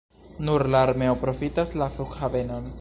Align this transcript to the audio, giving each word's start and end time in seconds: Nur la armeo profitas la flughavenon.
Nur 0.47 0.65
la 0.75 0.81
armeo 0.87 1.19
profitas 1.27 1.77
la 1.83 1.91
flughavenon. 1.99 2.69